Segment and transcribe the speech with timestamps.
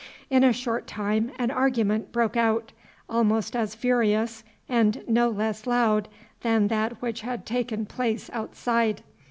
[0.31, 2.71] In a short time an argument broke out,
[3.07, 6.07] almost as furious and no less loud
[6.41, 9.03] than that which had taken place outside.